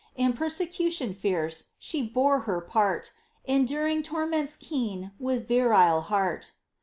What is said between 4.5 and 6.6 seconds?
keen With virile heart